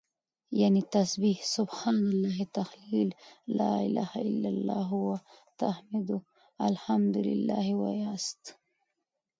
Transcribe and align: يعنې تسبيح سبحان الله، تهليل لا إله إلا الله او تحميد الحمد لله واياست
يعنې 0.59 0.81
تسبيح 0.95 1.39
سبحان 1.57 1.97
الله، 2.11 2.37
تهليل 2.57 3.09
لا 3.59 3.71
إله 3.87 4.11
إلا 4.29 4.49
الله 4.55 4.89
او 5.05 5.17
تحميد 5.61 6.09
الحمد 6.69 7.15
لله 7.27 7.65
واياست 7.81 8.43